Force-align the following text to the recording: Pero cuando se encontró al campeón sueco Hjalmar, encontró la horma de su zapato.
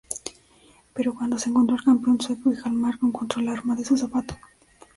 Pero 0.95 1.13
cuando 1.13 1.37
se 1.37 1.49
encontró 1.49 1.75
al 1.75 1.83
campeón 1.83 2.19
sueco 2.19 2.49
Hjalmar, 2.51 2.95
encontró 3.03 3.39
la 3.43 3.51
horma 3.53 3.75
de 3.75 3.85
su 3.85 3.95
zapato. 3.95 4.35